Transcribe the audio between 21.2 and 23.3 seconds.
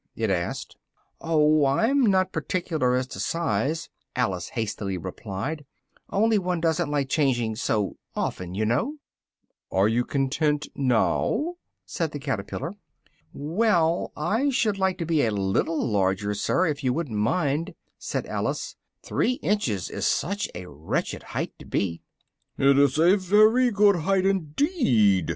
height to be." "It is a